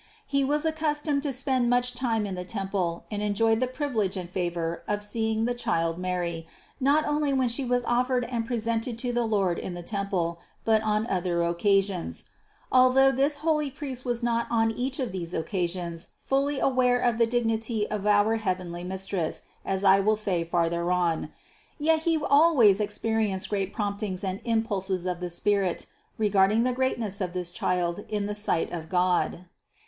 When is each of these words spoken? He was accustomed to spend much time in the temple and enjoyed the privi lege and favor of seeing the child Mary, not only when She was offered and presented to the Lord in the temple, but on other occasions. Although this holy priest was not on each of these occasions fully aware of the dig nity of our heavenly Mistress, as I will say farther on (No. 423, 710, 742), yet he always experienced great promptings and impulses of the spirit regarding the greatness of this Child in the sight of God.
He 0.25 0.43
was 0.43 0.65
accustomed 0.65 1.21
to 1.21 1.31
spend 1.31 1.69
much 1.69 1.93
time 1.93 2.25
in 2.25 2.33
the 2.33 2.43
temple 2.43 3.05
and 3.11 3.21
enjoyed 3.21 3.59
the 3.59 3.67
privi 3.67 3.93
lege 3.97 4.17
and 4.17 4.27
favor 4.27 4.81
of 4.87 5.03
seeing 5.03 5.45
the 5.45 5.53
child 5.53 5.99
Mary, 5.99 6.47
not 6.79 7.05
only 7.05 7.33
when 7.33 7.47
She 7.49 7.63
was 7.63 7.83
offered 7.85 8.23
and 8.25 8.43
presented 8.43 8.97
to 8.97 9.13
the 9.13 9.25
Lord 9.27 9.59
in 9.59 9.75
the 9.75 9.83
temple, 9.83 10.39
but 10.65 10.81
on 10.81 11.05
other 11.05 11.43
occasions. 11.43 12.25
Although 12.71 13.11
this 13.11 13.37
holy 13.45 13.69
priest 13.69 14.03
was 14.03 14.23
not 14.23 14.47
on 14.49 14.71
each 14.71 14.97
of 14.99 15.11
these 15.11 15.35
occasions 15.35 16.07
fully 16.17 16.57
aware 16.59 16.97
of 16.99 17.19
the 17.19 17.27
dig 17.27 17.45
nity 17.45 17.85
of 17.91 18.07
our 18.07 18.37
heavenly 18.37 18.83
Mistress, 18.83 19.43
as 19.63 19.83
I 19.83 19.99
will 19.99 20.15
say 20.15 20.43
farther 20.43 20.91
on 20.91 21.29
(No. 21.79 21.95
423, 21.95 21.95
710, 22.01 22.01
742), 22.01 22.09
yet 22.09 22.09
he 22.09 22.25
always 22.27 22.79
experienced 22.81 23.49
great 23.51 23.71
promptings 23.71 24.23
and 24.23 24.41
impulses 24.45 25.05
of 25.05 25.19
the 25.19 25.29
spirit 25.29 25.85
regarding 26.17 26.63
the 26.63 26.73
greatness 26.73 27.21
of 27.21 27.33
this 27.33 27.51
Child 27.51 28.03
in 28.09 28.25
the 28.25 28.33
sight 28.33 28.73
of 28.73 28.89
God. 28.89 29.45